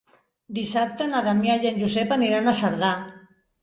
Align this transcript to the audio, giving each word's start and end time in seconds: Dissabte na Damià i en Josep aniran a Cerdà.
Dissabte 0.59 1.07
na 1.13 1.23
Damià 1.29 1.59
i 1.61 1.71
en 1.73 1.79
Josep 1.85 2.19
aniran 2.19 2.57
a 2.57 2.59
Cerdà. 2.65 2.95